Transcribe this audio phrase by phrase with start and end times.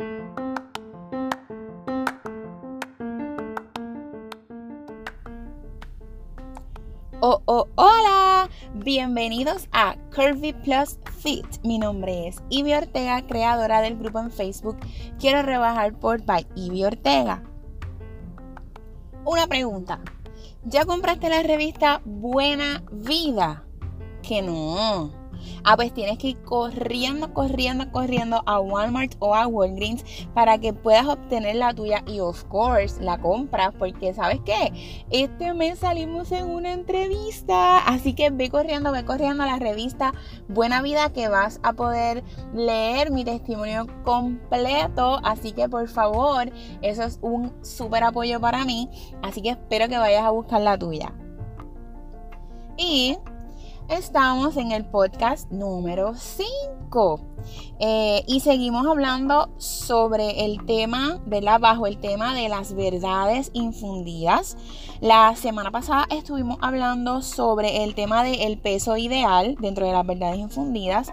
[0.00, 0.06] Oh,
[7.46, 11.44] oh, hola, bienvenidos a Curvy Plus Fit.
[11.64, 14.78] Mi nombre es Ivy Ortega, creadora del grupo en Facebook
[15.18, 17.42] Quiero rebajar por by Ivy Ortega.
[19.24, 20.00] Una pregunta,
[20.64, 23.64] ¿ya compraste la revista Buena Vida?
[24.22, 25.17] Que no.
[25.64, 30.04] Ah, pues tienes que ir corriendo, corriendo, corriendo a Walmart o a Walgreens
[30.34, 35.54] para que puedas obtener la tuya y of course la compras porque sabes qué, este
[35.54, 40.14] mes salimos en una entrevista, así que ve corriendo, ve corriendo a la revista
[40.48, 46.50] Buena Vida que vas a poder leer mi testimonio completo, así que por favor,
[46.82, 48.88] eso es un súper apoyo para mí,
[49.22, 51.12] así que espero que vayas a buscar la tuya.
[52.76, 53.18] Y
[53.88, 57.20] Estamos en el podcast número 5
[57.80, 61.58] eh, y seguimos hablando sobre el tema, ¿verdad?
[61.58, 64.58] Bajo el tema de las verdades infundidas.
[65.00, 70.38] La semana pasada estuvimos hablando sobre el tema del peso ideal dentro de las verdades
[70.38, 71.10] infundidas,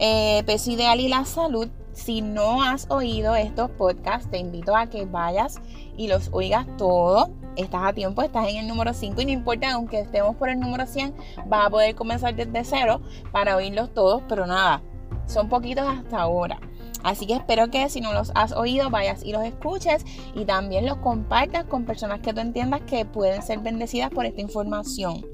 [0.00, 1.68] eh, peso ideal y la salud.
[1.98, 5.60] Si no has oído estos podcasts, te invito a que vayas
[5.96, 9.72] y los oigas todos estás a tiempo, estás en el número 5 y no importa,
[9.72, 11.12] aunque estemos por el número 100,
[11.46, 13.00] vas a poder comenzar desde cero
[13.32, 14.80] para oírlos todos, pero nada,
[15.26, 16.60] son poquitos hasta ahora.
[17.02, 20.04] Así que espero que si no los has oído vayas y los escuches
[20.36, 24.40] y también los compartas con personas que tú entiendas que pueden ser bendecidas por esta
[24.40, 25.26] información.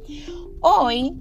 [0.62, 1.14] Hoy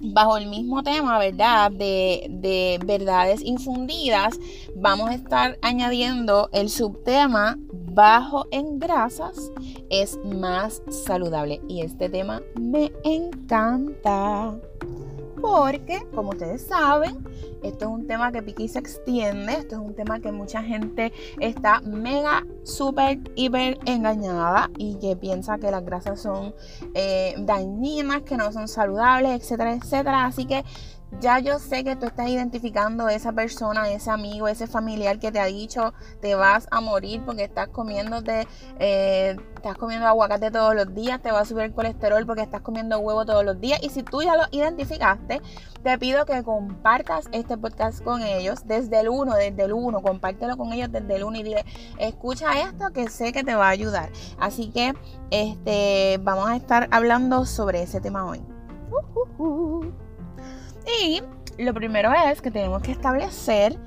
[0.00, 1.70] bajo el mismo tema, ¿verdad?
[1.70, 4.38] De, de, verdades infundidas,
[4.76, 7.58] vamos a estar añadiendo el subtema
[7.92, 9.50] bajo en grasas
[9.90, 11.60] es más saludable.
[11.68, 14.54] Y este tema me encanta.
[15.40, 17.24] Porque, como ustedes saben,
[17.62, 19.52] esto es un tema que piqui se extiende.
[19.52, 25.58] Esto es un tema que mucha gente está mega, súper, hiper engañada y que piensa
[25.58, 26.54] que las grasas son
[26.94, 30.26] eh, dañinas, que no son saludables, etcétera, etcétera.
[30.26, 30.64] Así que
[31.20, 35.32] ya yo sé que tú estás identificando a esa persona, ese amigo, ese familiar que
[35.32, 38.46] te ha dicho te vas a morir porque estás comiéndote,
[38.78, 42.60] eh, estás comiendo aguacate todos los días, te va a subir el colesterol porque estás
[42.60, 43.80] comiendo huevo todos los días.
[43.82, 45.40] Y si tú ya lo identificaste,
[45.82, 50.56] te pido que compartas este podcast con ellos desde el 1, desde el 1, compártelo
[50.56, 51.64] con ellos desde el 1 y dile,
[51.98, 54.10] escucha esto que sé que te va a ayudar.
[54.38, 54.94] Así que
[55.30, 58.40] este, vamos a estar hablando sobre ese tema hoy.
[58.90, 60.07] Uh, uh, uh.
[61.02, 61.22] Y
[61.58, 63.78] lo primero es que tenemos que establecer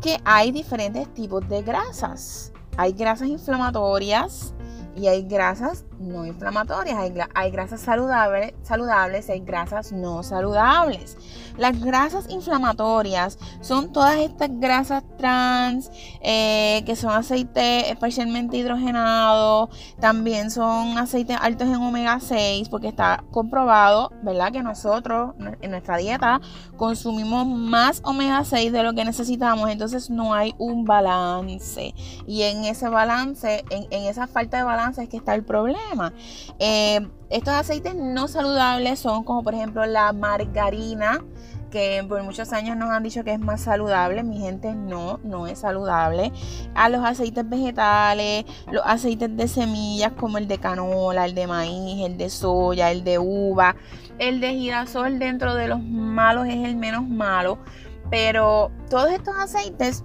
[0.00, 2.52] que hay diferentes tipos de grasas.
[2.76, 4.54] Hay grasas inflamatorias
[4.96, 6.98] y hay grasas no inflamatorias,
[7.34, 11.16] hay, grasas saludables, saludables, hay grasas no saludables.
[11.56, 19.70] Las grasas inflamatorias son todas estas grasas trans eh, que son aceites parcialmente hidrogenados,
[20.00, 24.52] también son aceites altos en omega 6 porque está comprobado, ¿verdad?
[24.52, 26.40] Que nosotros en nuestra dieta
[26.76, 31.94] consumimos más omega 6 de lo que necesitamos, entonces no hay un balance.
[32.26, 35.87] Y en ese balance, en esa falta de balance es que está el problema.
[36.58, 41.22] Eh, estos aceites no saludables son como por ejemplo la margarina,
[41.70, 44.22] que por muchos años nos han dicho que es más saludable.
[44.22, 46.32] Mi gente no, no es saludable.
[46.74, 52.04] A los aceites vegetales, los aceites de semillas como el de canola, el de maíz,
[52.06, 53.76] el de soya, el de uva,
[54.18, 57.58] el de girasol dentro de los malos es el menos malo.
[58.10, 60.04] Pero todos estos aceites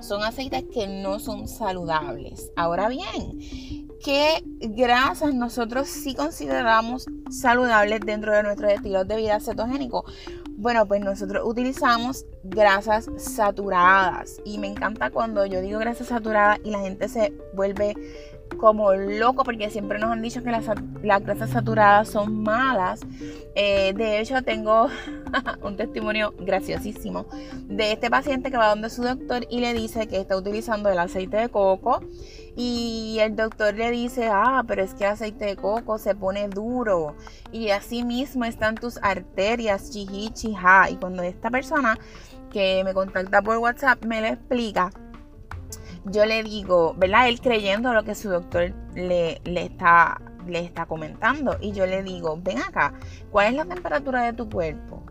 [0.00, 2.52] son aceites que no son saludables.
[2.56, 10.04] Ahora bien, ¿Qué grasas nosotros sí consideramos saludables dentro de nuestros estilos de vida cetogénico?
[10.56, 16.70] Bueno, pues nosotros utilizamos grasas saturadas y me encanta cuando yo digo grasas saturadas y
[16.70, 17.94] la gente se vuelve
[18.56, 20.66] como loco porque siempre nos han dicho que las,
[21.02, 23.00] grasas saturadas son malas.
[23.54, 24.88] Eh, de hecho, tengo
[25.62, 27.26] un testimonio graciosísimo
[27.68, 30.98] de este paciente que va donde su doctor y le dice que está utilizando el
[30.98, 32.00] aceite de coco
[32.60, 37.14] y el doctor le dice, ah, pero es que aceite de coco se pone duro
[37.52, 40.90] y así mismo están tus arterias, chiji, chija.
[40.90, 41.96] Y cuando esta persona
[42.50, 44.90] que me contacta por WhatsApp me lo explica,
[46.06, 47.28] yo le digo, ¿verdad?
[47.28, 51.58] Él creyendo lo que su doctor le, le, está, le está comentando.
[51.60, 52.92] Y yo le digo, ven acá,
[53.30, 55.04] ¿cuál es la temperatura de tu cuerpo?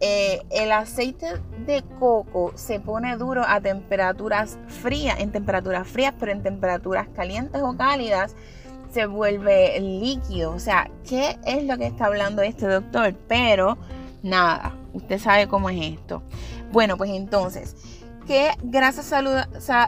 [0.00, 1.26] Eh, el aceite
[1.66, 7.60] de coco se pone duro a temperaturas frías, en temperaturas frías, pero en temperaturas calientes
[7.62, 8.34] o cálidas
[8.90, 10.52] se vuelve líquido.
[10.52, 13.14] O sea, ¿qué es lo que está hablando este doctor?
[13.28, 13.76] Pero
[14.22, 16.22] nada, usted sabe cómo es esto.
[16.72, 17.76] Bueno, pues entonces,
[18.26, 19.12] ¿Qué grasas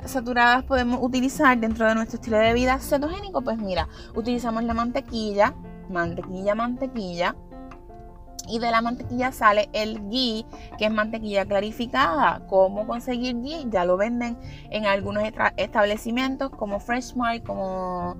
[0.06, 3.40] saturadas podemos utilizar dentro de nuestro estilo de vida cetogénico?
[3.42, 5.54] Pues mira, utilizamos la mantequilla,
[5.88, 7.36] mantequilla, mantequilla.
[8.48, 10.44] Y de la mantequilla sale el ghee,
[10.78, 12.42] que es mantequilla clarificada.
[12.48, 13.66] ¿Cómo conseguir ghee?
[13.70, 14.36] Ya lo venden
[14.70, 15.24] en algunos
[15.56, 18.16] establecimientos como Freshmart, como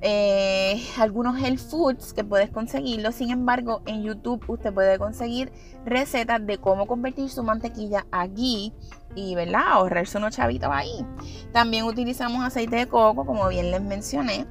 [0.00, 3.12] eh, algunos health foods que puedes conseguirlo.
[3.12, 5.52] Sin embargo, en YouTube usted puede conseguir
[5.84, 8.72] recetas de cómo convertir su mantequilla a ghee
[9.14, 9.62] y ¿verdad?
[9.66, 11.04] ahorrarse unos chavitos ahí.
[11.52, 14.46] También utilizamos aceite de coco, como bien les mencioné.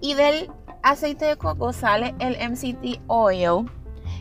[0.00, 0.50] Y del
[0.82, 3.70] aceite de coco sale el MCT oil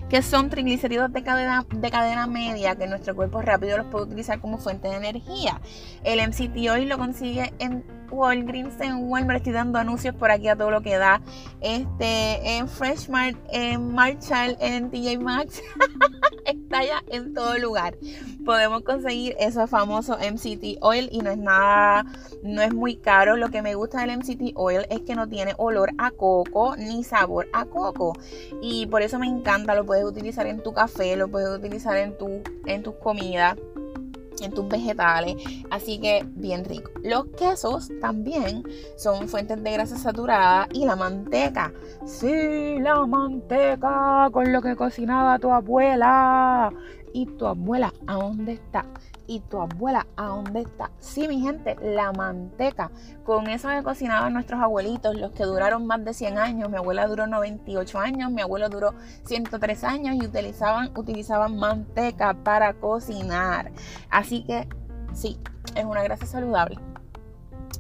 [0.10, 4.40] que son triglicéridos de cadena, de cadena media que nuestro cuerpo rápido los puede utilizar
[4.40, 5.62] como fuente de energía.
[6.04, 10.56] El MCT oil lo consigue en Walgreens, en Walmart, estoy dando anuncios por aquí a
[10.56, 11.22] todo lo que da.
[11.62, 15.62] Este, en Freshmart, en Marshall, en TJ Maxx,
[16.46, 17.98] está ya en todo lugar.
[18.46, 22.06] Podemos conseguir ese famoso MCT oil y no es nada,
[22.44, 23.36] no es muy caro.
[23.36, 27.04] Lo que me gusta del MCT oil es que no tiene olor a coco ni
[27.04, 28.14] sabor a coco.
[28.62, 32.18] Y por eso me encanta, lo puedes utilizar en tu café, lo puedes utilizar en
[32.18, 33.58] tu, en tus comidas
[34.42, 35.36] en tus vegetales,
[35.70, 36.92] así que bien rico.
[37.04, 38.64] Los quesos también
[38.98, 41.74] son fuentes de grasa saturada y la manteca.
[42.06, 46.72] Sí, la manteca con lo que cocinaba tu abuela.
[47.14, 48.86] ¿Y tu abuela a dónde está?
[49.30, 50.90] ¿Y tu abuela a dónde está?
[51.00, 52.92] Sí, mi gente, la manteca.
[53.26, 56.70] Con eso que cocinaban nuestros abuelitos, los que duraron más de 100 años.
[56.70, 58.94] Mi abuela duró 98 años, mi abuelo duró
[59.26, 63.72] 103 años y utilizaban, utilizaban manteca para cocinar.
[64.10, 64.70] Así que
[65.14, 65.38] sí,
[65.76, 66.80] es una grasa saludable.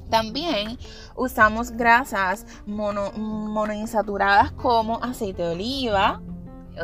[0.09, 0.77] También
[1.15, 6.21] usamos grasas mono, monoinsaturadas como aceite de oliva,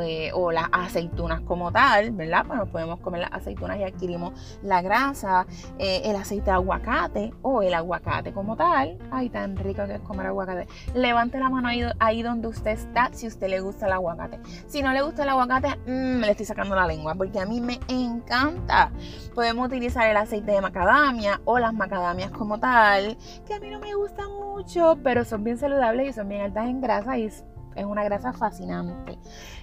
[0.01, 2.45] eh, o las aceitunas como tal, ¿verdad?
[2.47, 5.45] Pues podemos comer las aceitunas y adquirimos la grasa,
[5.79, 8.97] eh, el aceite de aguacate o el aguacate como tal.
[9.11, 10.67] Ay, tan rico que es comer aguacate.
[10.93, 11.69] Levante la mano
[11.99, 14.39] ahí, donde usted está si usted le gusta el aguacate.
[14.67, 17.45] Si no le gusta el aguacate, me mm, le estoy sacando la lengua porque a
[17.45, 18.91] mí me encanta.
[19.33, 23.79] Podemos utilizar el aceite de macadamia o las macadamias como tal, que a mí no
[23.79, 27.29] me gustan mucho, pero son bien saludables y son bien altas en grasa y
[27.75, 29.17] es una grasa fascinante.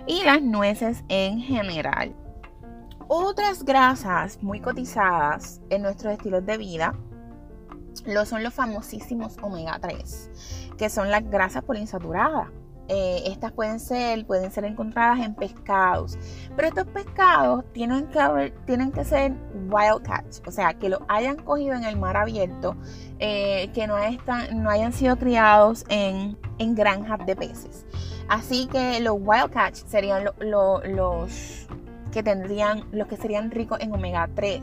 [0.06, 2.14] Y las nueces en general.
[3.08, 6.94] Otras grasas muy cotizadas en nuestros estilos de vida
[8.06, 12.48] lo son los famosísimos omega 3, que son las grasas poliinsaturadas.
[12.92, 16.19] Eh, estas pueden ser, pueden ser encontradas en pescados,
[16.56, 19.32] pero estos pescados tienen que, que ser
[19.69, 22.76] wild catch, o sea, que lo hayan cogido en el mar abierto,
[23.20, 27.87] eh, que no, hayan sido criados en, en granjas de peces.
[28.28, 31.69] Así que los wild catch serían los
[32.10, 34.62] que tendrían, los que serían ricos en omega 3.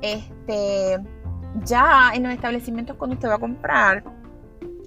[0.00, 0.98] Este,
[1.64, 4.04] ya en los establecimientos cuando usted va a comprar,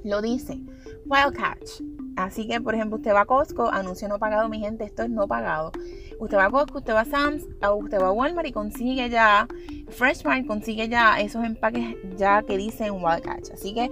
[0.05, 0.61] lo dice,
[1.05, 1.81] wild catch.
[2.15, 5.09] Así que, por ejemplo, usted va a Costco, anuncio no pagado, mi gente, esto es
[5.09, 5.71] no pagado.
[6.19, 9.47] Usted va a Costco, usted va a Sam's, usted va a Walmart y consigue ya,
[9.89, 13.51] Freshmart consigue ya esos empaques ya que dicen Wild Catch.
[13.53, 13.89] Así que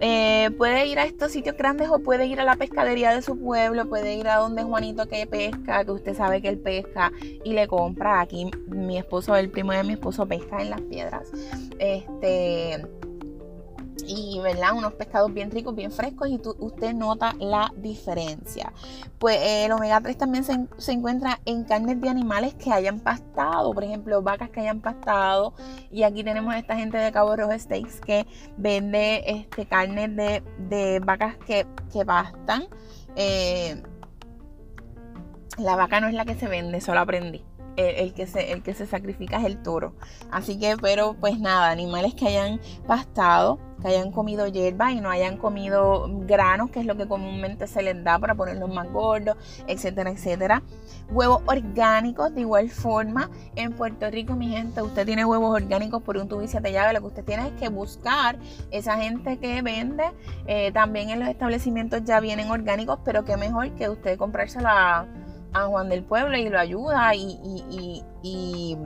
[0.00, 3.38] eh, puede ir a estos sitios grandes o puede ir a la pescadería de su
[3.38, 7.12] pueblo, puede ir a donde Juanito que pesca, que usted sabe que él pesca
[7.44, 8.20] y le compra.
[8.20, 11.30] Aquí mi esposo, el primo de mi esposo, pesca en las piedras.
[11.78, 12.86] Este
[14.06, 14.74] y ¿verdad?
[14.74, 18.72] unos pescados bien ricos, bien frescos y usted nota la diferencia.
[19.18, 23.84] Pues el omega 3 también se, encuentra en carnes de animales que hayan pastado, por
[23.84, 25.54] ejemplo, vacas que hayan pastado.
[25.90, 28.26] Y aquí tenemos a esta gente de Cabo Rojo Steaks que
[28.56, 31.66] vende este, carnes de, vacas que,
[32.04, 32.66] pastan.
[33.16, 33.80] Eh,
[35.58, 37.44] la vaca no es la que se vende, solo aprendí
[37.76, 39.94] el, que se, el que se sacrifica es el toro.
[40.30, 45.10] Así que, pero pues nada, animales que hayan pastado, que hayan comido hierba y no
[45.10, 49.36] hayan comido granos, que es lo que comúnmente se les da para ponerlos más gordos,
[49.66, 50.62] etcétera, etcétera.
[51.10, 56.16] Huevos orgánicos, de igual forma, en Puerto Rico, mi gente, usted tiene huevos orgánicos por
[56.16, 58.38] un tubo y lo que usted tiene es que buscar
[58.70, 60.04] esa gente que vende.
[60.46, 65.06] Eh, también en los establecimientos ya vienen orgánicos, pero qué mejor que usted comprársela
[65.54, 68.76] a Juan del Pueblo y lo ayuda y,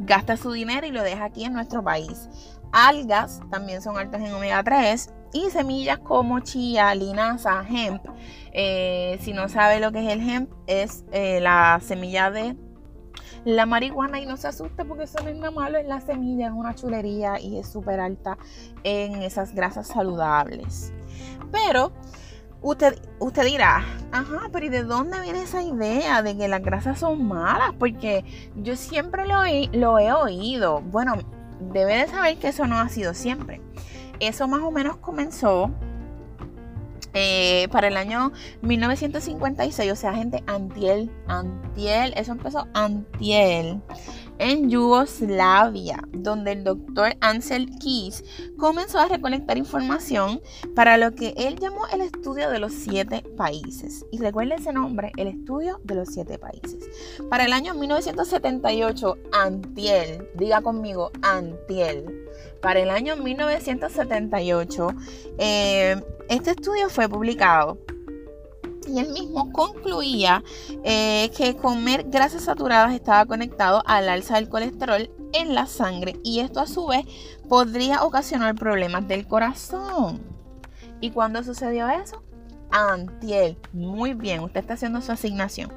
[0.00, 2.28] gasta su dinero y lo deja aquí en nuestro país.
[2.72, 8.02] Algas también son altas en omega 3 y semillas como chía, linaza, hemp.
[8.52, 12.56] Eh, si no sabe lo que es el hemp, es eh, la semilla de
[13.44, 16.46] la marihuana y no se asuste porque eso no es nada malo, es la semilla,
[16.46, 18.38] es una chulería y es súper alta
[18.84, 20.92] en esas grasas saludables.
[21.50, 21.92] Pero
[22.62, 26.98] Usted, usted dirá, ajá, pero ¿y de dónde viene esa idea de que las grasas
[26.98, 27.72] son malas?
[27.78, 28.24] Porque
[28.56, 30.80] yo siempre lo he, lo he oído.
[30.82, 31.14] Bueno,
[31.72, 33.62] debe de saber que eso no ha sido siempre.
[34.20, 35.70] Eso más o menos comenzó
[37.14, 43.80] eh, para el año 1956, o sea, gente, antiel, antiel, eso empezó antiel
[44.40, 48.24] en Yugoslavia, donde el doctor Ansel Keys
[48.56, 50.40] comenzó a recolectar información
[50.74, 54.06] para lo que él llamó el estudio de los siete países.
[54.10, 56.88] Y recuerde ese nombre, el estudio de los siete países.
[57.28, 62.26] Para el año 1978, Antiel, diga conmigo, Antiel.
[62.62, 64.88] Para el año 1978,
[65.38, 67.78] eh, este estudio fue publicado
[68.90, 70.42] y él mismo concluía
[70.84, 76.40] eh, que comer grasas saturadas estaba conectado al alza del colesterol en la sangre y
[76.40, 77.06] esto a su vez
[77.48, 80.20] podría ocasionar problemas del corazón.
[81.00, 82.22] ¿Y cuándo sucedió eso?
[82.70, 83.56] Antiel.
[83.72, 85.72] Muy bien, usted está haciendo su asignación.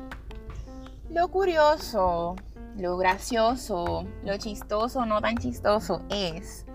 [1.09, 2.35] Lo curioso,
[2.77, 6.65] lo gracioso, lo chistoso, no tan chistoso es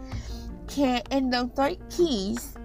[0.75, 2.58] que el doctor Keys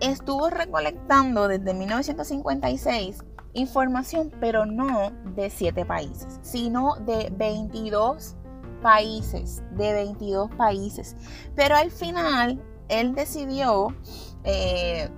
[0.00, 8.36] estuvo recolectando desde 1956 información, pero no de 7 países, sino de 22
[8.82, 11.16] países, de 22 países.
[11.54, 13.94] Pero al final, él decidió,
[14.44, 15.08] eh,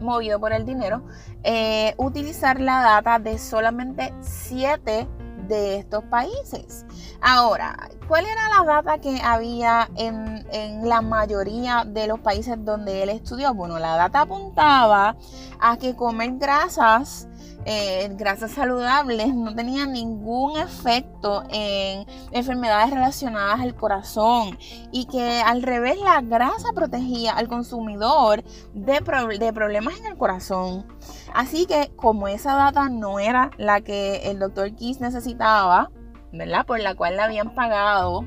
[0.00, 1.02] movido por el dinero,
[1.42, 5.08] eh, utilizar la data de solamente 7
[5.48, 6.84] de estos países.
[7.20, 13.02] Ahora, ¿cuál era la data que había en, en, la mayoría de los países donde
[13.02, 13.54] él estudió?
[13.54, 15.16] Bueno, la data apuntaba
[15.58, 17.26] a que comer grasas
[17.64, 24.56] eh, grasas saludables no tenían ningún efecto en enfermedades relacionadas al corazón
[24.90, 29.02] y que al revés la grasa protegía al consumidor de,
[29.38, 30.86] de problemas en el corazón.
[31.34, 35.90] Así que como esa data no era la que el doctor Kiss necesitaba,
[36.32, 36.64] ¿verdad?
[36.64, 38.24] Por la cual le habían pagado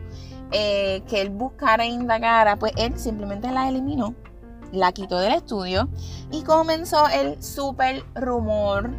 [0.52, 4.14] eh, que él buscara e indagara, pues él simplemente la eliminó,
[4.72, 5.88] la quitó del estudio
[6.30, 8.92] y comenzó el super rumor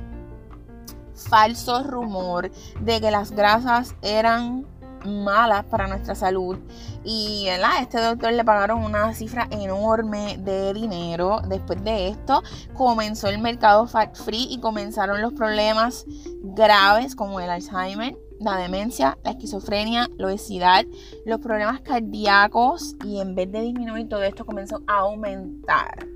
[1.22, 2.50] falso rumor
[2.80, 4.66] de que las grasas eran
[5.06, 6.58] malas para nuestra salud.
[7.04, 11.40] Y a este doctor le pagaron una cifra enorme de dinero.
[11.48, 12.42] Después de esto
[12.74, 16.04] comenzó el mercado fat free y comenzaron los problemas
[16.42, 20.84] graves como el Alzheimer la demencia, la esquizofrenia, la obesidad,
[21.24, 22.96] los problemas cardíacos.
[23.04, 26.06] Y en vez de disminuir todo esto comenzó a aumentar.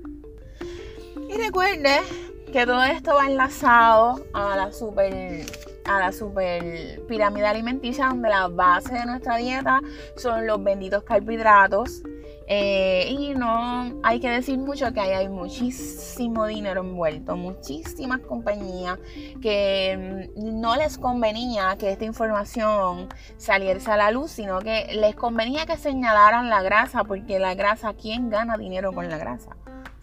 [1.29, 2.01] Y recuerde
[2.51, 5.45] que todo esto va enlazado a la super
[5.85, 9.79] a la super pirámide alimenticia donde la base de nuestra dieta
[10.17, 12.03] son los benditos carbohidratos
[12.49, 18.97] eh, y no hay que decir mucho que hay muchísimo dinero envuelto, muchísimas compañías
[19.41, 25.13] que mm, no les convenía que esta información saliese a la luz, sino que les
[25.15, 29.57] convenía que señalaran la grasa, porque la grasa, ¿quién gana dinero con la grasa?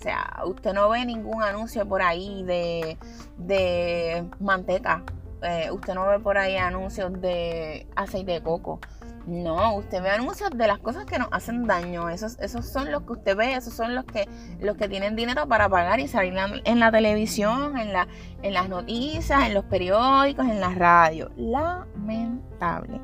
[0.04, 5.02] Sea, usted no ve ningún anuncio por ahí de, manteca.
[5.40, 8.80] Eh, usted no ve por ahí anuncios de aceite de coco.
[9.26, 12.10] No, usted ve anuncios de las cosas que nos hacen daño.
[12.10, 14.28] Esos, esos son los que usted ve, esos son los que,
[14.60, 18.06] los que tienen dinero para pagar y salir en la televisión, en, la,
[18.42, 21.30] en las noticias, en los periódicos, en la radio.
[21.38, 23.00] Lamentable.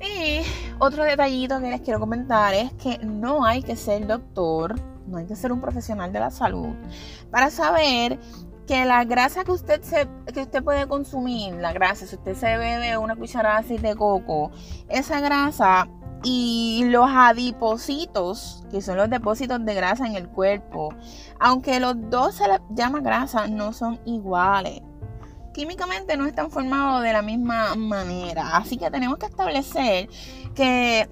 [0.00, 0.40] Y
[0.78, 4.74] otro detallito que les quiero comentar es que no hay que ser doctor
[5.06, 6.74] no hay que ser un profesional de la salud
[7.30, 8.18] para saber
[8.66, 12.56] que la grasa que usted, se, que usted puede consumir, la grasa, si usted se
[12.56, 14.50] bebe una cucharada de aceite de coco,
[14.88, 15.88] esa grasa
[16.22, 20.90] y los adipocitos, que son los depósitos de grasa en el cuerpo,
[21.40, 24.80] aunque los dos se les llama grasa, no son iguales.
[25.52, 28.56] Químicamente no están formados de la misma manera.
[28.56, 30.08] Así que tenemos que establecer
[30.54, 31.10] que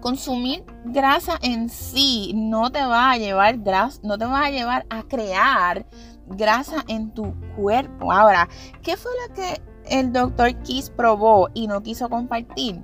[0.00, 3.58] consumir grasa en sí no te va a llevar
[4.02, 5.86] no te va a llevar a crear
[6.26, 8.12] grasa en tu cuerpo.
[8.12, 8.48] Ahora,
[8.82, 12.82] ¿qué fue lo que el doctor Kiss probó y no quiso compartir?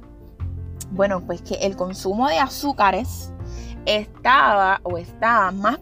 [0.90, 3.32] Bueno, pues que el consumo de azúcares
[3.86, 5.78] estaba o está más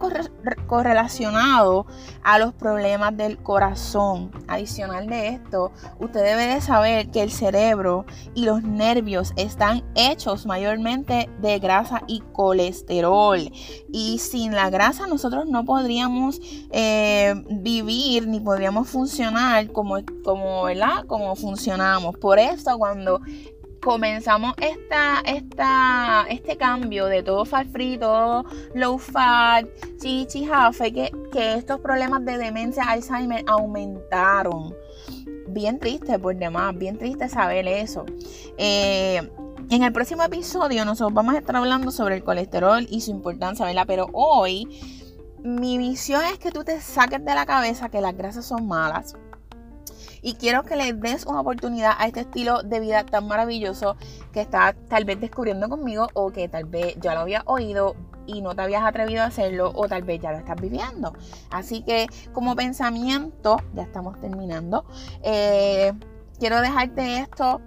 [0.66, 1.87] correlacionado
[2.23, 4.30] a los problemas del corazón.
[4.46, 10.46] Adicional de esto, usted debe de saber que el cerebro y los nervios están hechos
[10.46, 13.50] mayormente de grasa y colesterol.
[13.92, 21.06] Y sin la grasa nosotros no podríamos eh, vivir ni podríamos funcionar como, como, ¿verdad?
[21.06, 22.16] como funcionamos.
[22.18, 23.20] Por eso cuando
[23.84, 29.66] comenzamos esta, esta, este cambio de todo fat free, todo low fat,
[30.00, 34.74] chichi, fue que, que estos problemas de demencia, Alzheimer aumentaron.
[35.48, 38.06] Bien triste por demás, bien triste saber eso.
[38.56, 39.20] Eh,
[39.70, 43.64] En el próximo episodio nosotros vamos a estar hablando sobre el colesterol y su importancia,
[43.64, 43.84] ¿verdad?
[43.86, 44.68] Pero hoy
[45.42, 49.14] mi visión es que tú te saques de la cabeza que las grasas son malas.
[50.25, 53.97] Y quiero que le des una oportunidad a este estilo de vida tan maravilloso
[54.33, 57.95] que estás tal vez descubriendo conmigo o que tal vez ya lo había oído
[58.26, 61.12] y no te habías atrevido a hacerlo o tal vez ya lo estás viviendo.
[61.50, 64.87] Así que como pensamiento, ya estamos terminando,
[65.23, 65.93] eh,
[66.38, 67.61] quiero dejarte esto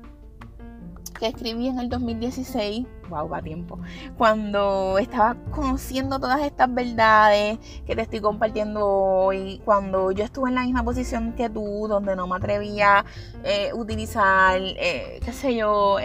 [1.17, 3.79] que escribí en el 2016, wow, va tiempo,
[4.17, 10.55] cuando estaba conociendo todas estas verdades que te estoy compartiendo hoy, cuando yo estuve en
[10.55, 13.05] la misma posición que tú, donde no me atrevía a
[13.43, 15.97] eh, utilizar, eh, qué sé yo,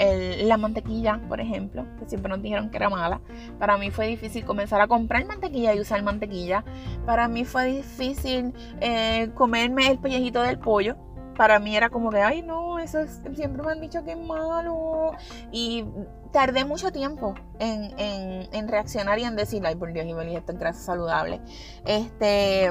[0.42, 3.20] la mantequilla, por ejemplo, que siempre nos dijeron que era mala.
[3.58, 6.64] Para mí fue difícil comenzar a comprar mantequilla y usar mantequilla.
[7.06, 10.96] Para mí fue difícil eh, comerme el pellejito del pollo
[11.36, 12.98] para mí era como que, ay, no, eso
[13.34, 15.12] siempre me han dicho que es malo.
[15.50, 15.84] Y
[16.32, 20.80] tardé mucho tiempo en, reaccionar y en decir, ay, por Dios, y esto es grasa
[20.80, 21.40] saludable.
[21.84, 22.70] Este,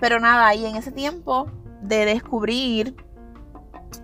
[0.00, 1.46] pero nada, y en ese tiempo
[1.82, 2.96] de descubrir,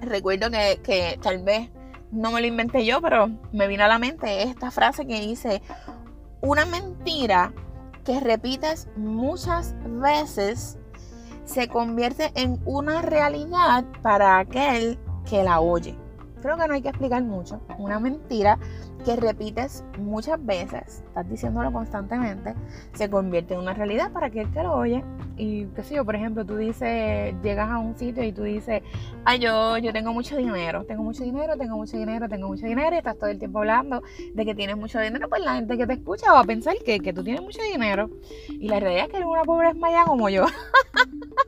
[0.01, 1.71] recuerdo que, que tal vez
[2.11, 5.63] no me lo inventé yo, pero me vino a la mente esta frase que dice,
[6.41, 7.53] una mentira
[8.05, 10.80] que repites muchas veces
[11.51, 15.97] se convierte en una realidad para aquel que la oye.
[16.41, 17.61] Creo que no hay que explicar mucho.
[17.77, 18.59] Una mentira
[19.05, 22.55] que repites muchas veces, estás diciéndolo constantemente,
[22.93, 25.05] se convierte en una realidad para aquel que lo oye.
[25.37, 28.83] Y qué sé por ejemplo, tú dices, llegas a un sitio y tú dices,
[29.25, 32.95] ay, yo, yo tengo mucho dinero, tengo mucho dinero, tengo mucho dinero, tengo mucho dinero,
[32.95, 34.03] y estás todo el tiempo hablando
[34.35, 37.01] de que tienes mucho dinero, pues la gente que te escucha va a pensar que,
[37.01, 38.11] que tú tienes mucho dinero.
[38.49, 40.47] Y la realidad es que eres una pobre esmaya como yo.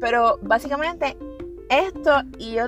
[0.00, 1.16] Pero básicamente
[1.68, 2.66] esto y yo,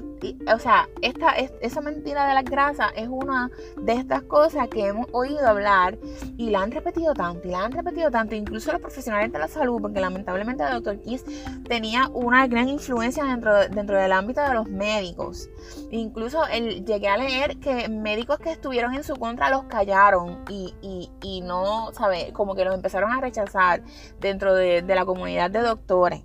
[0.52, 5.06] o sea, esta, esa mentira de las grasas es una de estas cosas que hemos
[5.12, 5.98] oído hablar
[6.36, 9.48] y la han repetido tanto y la han repetido tanto, incluso los profesionales de la
[9.48, 11.24] salud, porque lamentablemente el doctor Kiss
[11.68, 15.48] tenía una gran influencia dentro, dentro del ámbito de los médicos.
[15.90, 20.74] Incluso él, llegué a leer que médicos que estuvieron en su contra los callaron y,
[20.82, 22.32] y, y no, ¿sabes?
[22.32, 23.82] Como que los empezaron a rechazar
[24.20, 26.22] dentro de, de la comunidad de doctores.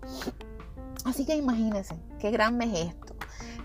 [1.06, 3.16] Así que imagínense, qué grande es esto.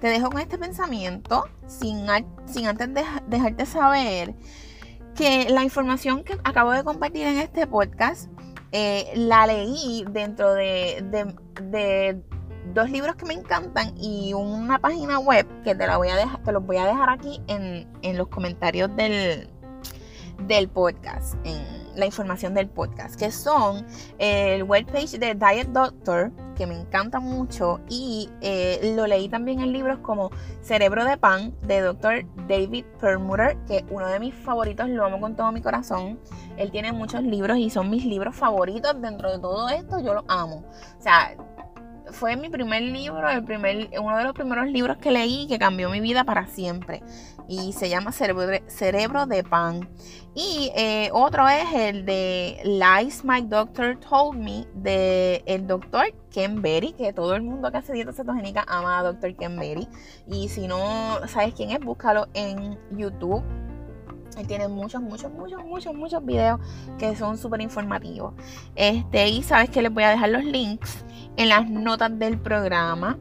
[0.00, 2.06] Te dejo con este pensamiento sin,
[2.46, 2.88] sin antes
[3.28, 4.34] dejarte saber
[5.14, 8.30] que la información que acabo de compartir en este podcast
[8.70, 11.02] eh, la leí dentro de,
[12.74, 16.42] dos libros que me encantan y una página web que te la voy a dejar,
[16.44, 19.48] te los voy a dejar aquí en, en los comentarios del,
[20.46, 21.34] del podcast,
[21.98, 23.84] la información del podcast, que son
[24.18, 29.72] el webpage de Diet Doctor, que me encanta mucho, y eh, lo leí también en
[29.72, 30.30] libros como
[30.62, 32.24] Cerebro de Pan, de Dr.
[32.48, 36.18] David Perlmutter, que uno de mis favoritos, lo amo con todo mi corazón.
[36.56, 40.24] Él tiene muchos libros y son mis libros favoritos dentro de todo esto, yo lo
[40.28, 40.64] amo.
[40.98, 41.36] O sea,
[42.12, 45.90] fue mi primer libro, el primer, uno de los primeros libros que leí que cambió
[45.90, 47.02] mi vida para siempre.
[47.48, 49.88] Y se llama Cerebro de, Pan.
[50.34, 56.60] Y eh, otro es el de Lies My Doctor Told Me de el doctor Ken
[56.60, 59.88] Berry, que todo el mundo que hace dieta cetogénica ama a doctor Ken Berry.
[60.26, 63.42] Y si no sabes quién es, búscalo en YouTube.
[64.38, 66.60] Él tiene muchos, muchos, muchos, muchos, muchos videos
[66.98, 68.34] que son súper informativos.
[68.76, 71.04] Este, y sabes que les voy a dejar los links
[71.36, 73.18] en las notas del programa.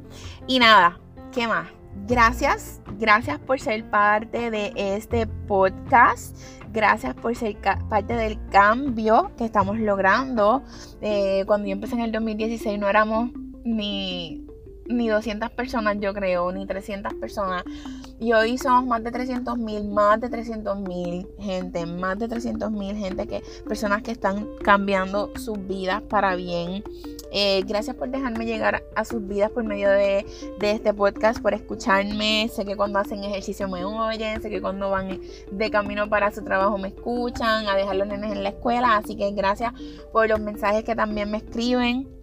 [0.48, 1.00] Y nada,
[1.32, 1.68] ¿qué más?
[2.06, 6.38] Gracias, gracias por ser parte de este podcast.
[6.72, 7.58] Gracias por ser
[7.90, 10.64] parte del cambio que estamos logrando.
[11.02, 13.32] Eh, cuando yo empecé en el 2016 no éramos
[13.64, 14.46] ni,
[14.88, 17.64] ni 200 personas, yo creo, ni 300 personas.
[18.20, 22.72] Y hoy somos más de 300 mil, más de 300 mil gente, más de 300
[22.72, 26.84] mil gente, que, personas que están cambiando sus vidas para bien.
[27.32, 30.26] Eh, gracias por dejarme llegar a sus vidas por medio de,
[30.62, 32.50] este podcast, por escucharme.
[32.52, 35.20] Sé que cuando hacen ejercicio me oyen, sé que cuando van
[35.52, 38.98] de camino para su trabajo me escuchan, a dejar los nenes en la escuela.
[38.98, 39.74] Así que gracias
[40.12, 42.17] por los mensajes que también me escriben.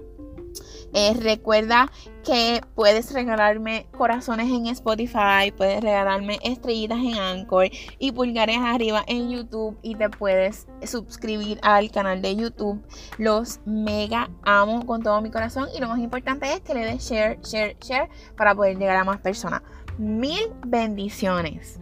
[0.94, 1.90] Eh, recuerda
[2.24, 9.28] que puedes regalarme corazones en Spotify, puedes regalarme estrellitas en Anchor y pulgares arriba en
[9.28, 12.80] YouTube y te puedes suscribir al canal de YouTube.
[13.18, 17.02] Los mega amo con todo mi corazón y lo más importante es que le des
[17.02, 19.62] share, share, share para poder llegar a más personas.
[19.98, 21.80] Mil bendiciones.